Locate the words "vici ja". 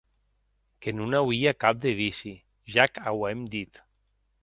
2.01-2.83